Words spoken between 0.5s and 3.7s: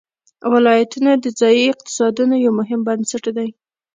ولایتونه د ځایي اقتصادونو یو مهم بنسټ دی.